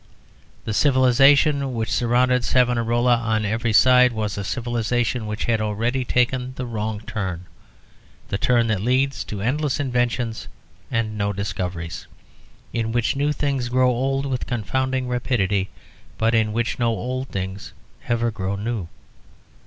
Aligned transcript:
The 0.65 0.73
civilisation 0.73 1.75
which 1.75 1.91
surrounded 1.91 2.43
Savonarola 2.43 3.17
on 3.17 3.45
every 3.45 3.71
side 3.71 4.13
was 4.13 4.35
a 4.35 4.43
civilisation 4.43 5.27
which 5.27 5.45
had 5.45 5.61
already 5.61 6.03
taken 6.03 6.53
the 6.55 6.65
wrong 6.65 7.01
turn, 7.01 7.45
the 8.29 8.39
turn 8.39 8.65
that 8.65 8.81
leads 8.81 9.23
to 9.25 9.43
endless 9.43 9.79
inventions 9.79 10.47
and 10.89 11.15
no 11.19 11.31
discoveries, 11.33 12.07
in 12.73 12.91
which 12.91 13.15
new 13.15 13.31
things 13.31 13.69
grow 13.69 13.91
old 13.91 14.25
with 14.25 14.47
confounding 14.47 15.07
rapidity, 15.07 15.69
but 16.17 16.33
in 16.33 16.51
which 16.51 16.79
no 16.79 16.87
old 16.89 17.27
things 17.27 17.71
ever 18.09 18.31
grow 18.31 18.55
new. 18.55 18.87